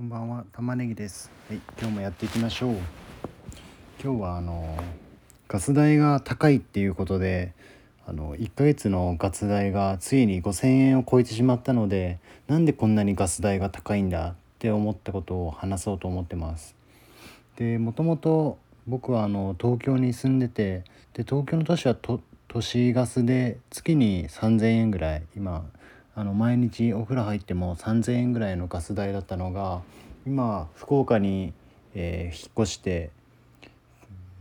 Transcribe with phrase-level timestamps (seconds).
[0.00, 1.30] こんばんは、玉ねぎです。
[1.46, 2.76] はい、今日もやっていきましょう。
[4.02, 4.78] 今日はあの
[5.46, 7.52] ガス代が高いっていうことで、
[8.06, 12.18] あの1ヶ月のガス代がついに5000円を超えてしまったので、
[12.48, 16.74] なんでこんなにガス代が高いんだって思ったことを話そうと思ってます。
[17.56, 18.56] で、もともと
[18.86, 22.22] 僕はあの東京に住んでて、で東京の都市は都
[22.62, 25.66] 市ガスで月に3000円ぐらい今
[26.20, 29.80] あの毎日お風呂入っても3,000円ぐらいのガス代だったのが
[30.26, 31.54] 今福岡に、
[31.94, 33.08] えー引っ越して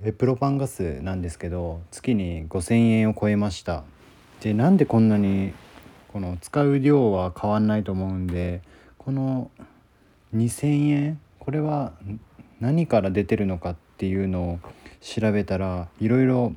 [0.04, 3.86] えプロパンガスなんですけど月に5,000円を超えました。
[4.42, 5.54] でなんでこんなに
[6.12, 8.62] この使う量は変わんないと思うんで
[8.98, 9.50] この
[10.36, 11.94] 2,000円これは
[12.60, 14.60] 何から出てるのかっていうのを
[15.00, 16.54] 調べたらいろいろ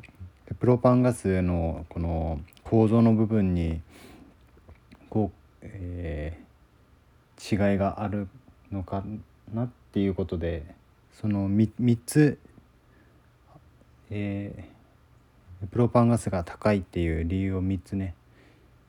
[0.59, 3.81] プロパンガスのこの構造の部分に
[5.13, 5.31] こ
[5.63, 6.53] う、えー
[7.45, 8.29] 違いがある
[8.71, 9.03] のか
[9.53, 10.65] なっていうことで
[11.21, 12.39] その 3, 3つ、
[14.11, 18.15] えープロパンガスが高いっていう理由を3つね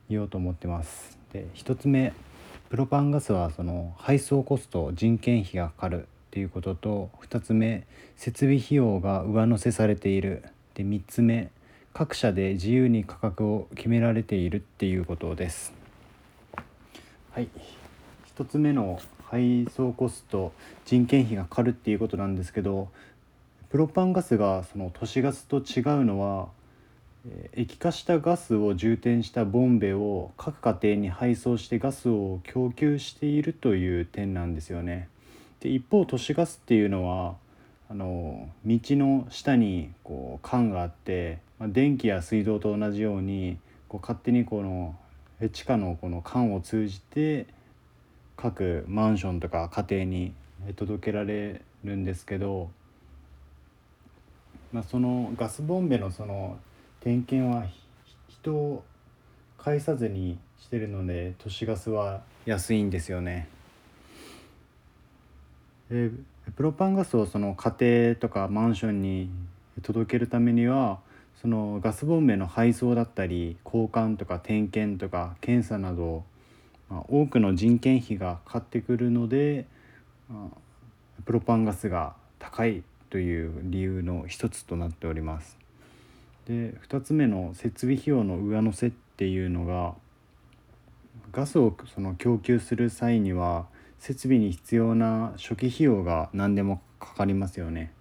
[0.09, 1.19] 言おうと思ってます。
[1.31, 2.13] で1つ目
[2.69, 7.85] プロパンガスはその配送コスト人件費がかかるっていうことと2つ目
[8.17, 10.43] 設備費用が上乗せされている
[10.73, 11.49] で3つ目
[11.93, 15.83] 各社で自由に価格を決められているっていうことです。
[17.34, 17.50] はい、
[18.38, 20.53] 1つ目の配送コスト
[20.86, 22.89] 人件費がかかるっていうことなんですけど
[23.72, 26.50] プロパンガスがその都市ガスと違うのは
[27.28, 35.09] え液化したガスを充填したボンベを各家庭に配送してガスを供給しているという点なんですよね。
[35.59, 37.34] で一方都市ガスっていうのは
[37.89, 44.95] あの道の下にこう管があって、まあ、電気や水道と同じようにこう勝手にこの
[45.49, 47.45] 地下のこの管を通じて
[48.36, 50.33] 各マンションとか家庭に
[50.75, 52.69] 届けられるんですけど、
[54.71, 56.58] まあ、そのガスボンベのその
[56.99, 57.65] 点検は
[58.27, 58.83] 人を
[59.58, 63.48] 介さずにしてるので都市ガスは安いんですよね。
[65.89, 66.10] で
[66.55, 69.30] プロパンガスをその家庭とかマンションに
[69.81, 70.99] 届けるためには
[71.42, 76.23] そのガスボンベの配送だったり交換とか点検とか検査など、
[76.89, 79.66] まあ、多くの人件費がかかってくるので、
[80.30, 80.64] まあ
[81.26, 85.58] プロパンガスが高いという理由の一つとなっております。
[86.48, 89.93] で2つ目の設備費用の上乗せっていうのが
[91.32, 93.66] ガスをその供給する際には
[93.99, 97.93] 設備に必要な初期費用が何でもかかりますよね。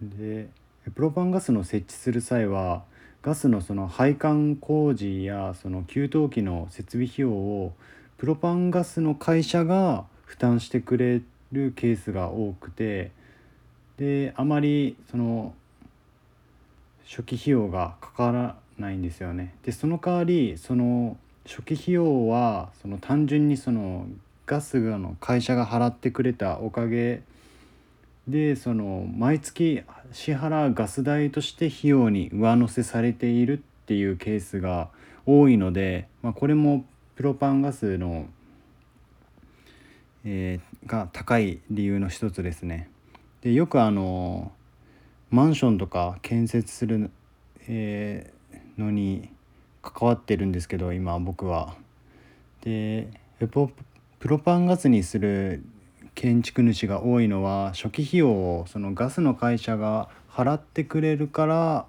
[0.00, 0.48] で
[0.94, 2.82] プロパンガスの設置する際は
[3.22, 7.72] ガスのその配管工事やその給湯器の設備費用を
[8.16, 11.22] プロパンガスの会社が負担してくれ
[11.52, 13.10] るケースが多くて
[13.96, 15.54] であまりその
[17.04, 19.54] 初期費用がかからないんですよね。
[19.64, 21.16] でその代わりその
[21.46, 24.06] 初期費用はその単純にその
[24.46, 27.22] ガスの会社が払ってくれたおかげで
[28.28, 34.90] でその毎月支払うガス代として費用に上乗せされているっていうケースが
[35.24, 36.84] 多いので、まあ、これも
[37.16, 38.26] プロパンガスの、
[40.24, 42.88] えーが高い理由の一つですね。
[43.42, 44.52] でよくあの
[45.28, 47.10] マンションとか建設する、
[47.66, 48.38] えー
[48.80, 49.30] のに
[49.82, 51.74] 関わってるんですけど今僕は。
[52.62, 53.08] で
[53.40, 55.62] プロパンガスにする
[56.18, 61.86] 建築主が多いのは初期費用をそのガスの会社が払ってくれるから、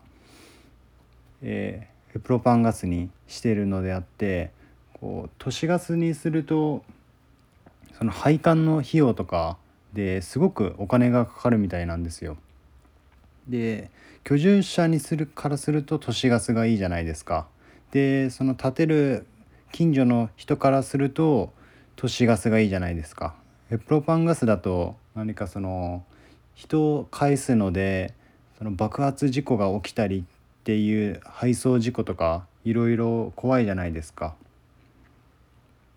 [1.42, 4.52] えープロパンガスにしてるのであって
[5.00, 6.84] こう都市ガスにすると
[7.98, 9.58] その配管の費用とか
[9.94, 12.38] ですごくお金がかかるみたいなんですよ。
[13.48, 13.90] で
[14.24, 17.48] 居住者にするからすると都市ガスがいいじゃないですか。
[17.92, 19.26] でその建てる
[19.72, 21.52] 近所の人からすると
[21.96, 23.36] 都市ガスがいいじゃないですか。
[23.70, 26.04] でプロパンガスだと何かその
[26.56, 28.14] 人を介すので
[28.58, 34.36] その爆発事故が起きたりっていう配送事故とかいろいろ怖いじゃないですか。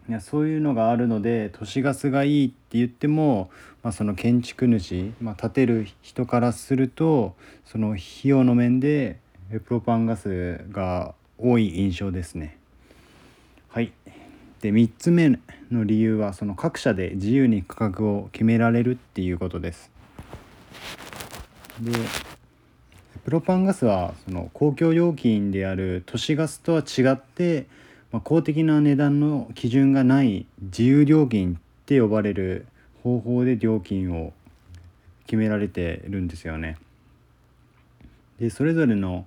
[0.08, 3.50] いやそういうのがあるので都市ガスがいいって言っても、
[3.84, 9.18] まあ、その建築主、まあ、建てる人からするとその費用の面で
[9.64, 12.58] プロパンガスが多い印象ですね。
[13.68, 13.92] はい、
[14.62, 15.40] で3つ目
[15.72, 19.90] の理由はその各社で自由に価格を決められるっていうことです。
[21.80, 21.90] で
[23.24, 27.66] プロパンガスはその公共料金である都市ガスとは違って、
[28.12, 32.66] まあ、公的な値段の基準がない自由料金って呼ばれる
[33.02, 34.32] 方法で料金を
[35.26, 36.76] 決められてるんですよね。
[38.38, 39.26] でそれぞれの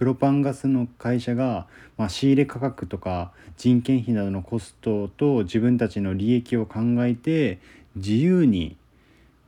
[0.00, 1.66] プロパンガスの会社が、
[1.98, 7.58] まあ、仕入れ価格とか人件費などのコストと自分たちの利益を考えて
[7.96, 8.78] 自由に、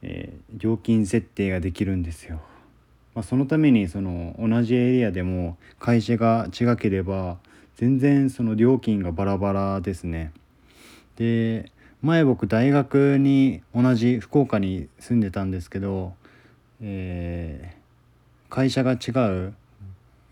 [0.02, 2.42] えー、料金設定ができるんですよ。
[3.14, 7.38] まあ、そのためにその同じエリアでも会社が違ければ
[7.76, 10.32] 全然その料金がバラバラですね。
[11.16, 11.72] で
[12.02, 16.12] 前僕大学に同じ福岡に住んでたんですけど、
[16.82, 19.12] えー、会社が違
[19.48, 19.54] う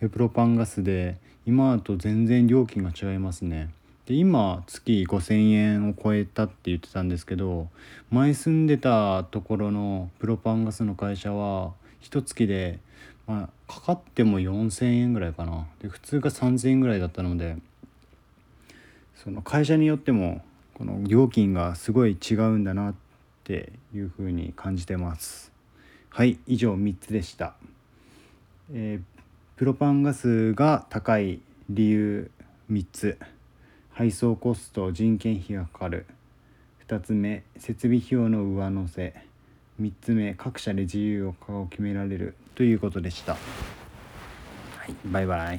[0.08, 3.70] プロパンガスで今と全然料金が違いますね。
[4.06, 7.68] で今月5,000円を超えたって言ってたんですけど
[8.10, 12.78] 前住んでたところのプロパンガスの会社は一月で、
[13.26, 15.66] まあ、かかっても4,000円ぐらいかな。
[15.80, 17.56] で普通が3,000円ぐらいだったので
[19.14, 20.42] その会社によっても
[20.74, 22.94] この料金がすごい違うんだなっ
[23.44, 25.52] ていうふうに感じてます。
[26.08, 27.54] はい以上3つでした、
[28.72, 29.09] えー
[29.60, 32.30] プロパンガスが高い理由
[32.72, 33.18] 3つ。
[33.92, 36.06] 配送コスト人件費がかかる。
[36.88, 39.12] 2つ目設備費用の上乗せ。
[39.78, 42.36] 3つ目各社で自由を決められる。
[42.54, 43.34] ということでした。
[43.34, 43.38] は
[44.88, 45.40] い、バイバイ